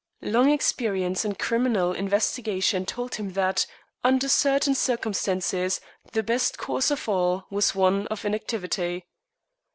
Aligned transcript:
Long 0.23 0.49
experience 0.49 1.23
in 1.25 1.35
criminal 1.35 1.93
investigation 1.93 2.87
told 2.87 3.13
him 3.13 3.33
that, 3.33 3.67
under 4.03 4.27
certain 4.27 4.73
circumstances, 4.73 5.79
the 6.13 6.23
best 6.23 6.57
course 6.57 6.89
of 6.89 7.07
all 7.07 7.45
was 7.51 7.75
one 7.75 8.07
of 8.07 8.25
inactivity. 8.25 9.05